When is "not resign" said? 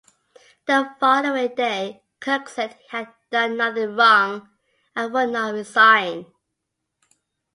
5.29-6.25